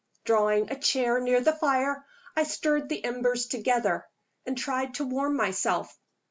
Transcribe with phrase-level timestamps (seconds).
[0.23, 2.03] Drawing a chair near the fire,
[2.35, 4.07] I stirred the embers together,
[4.47, 5.95] and tried to warm myself.